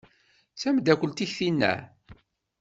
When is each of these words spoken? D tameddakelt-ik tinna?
D 0.53 0.57
tameddakelt-ik 0.61 1.31
tinna? 1.37 1.73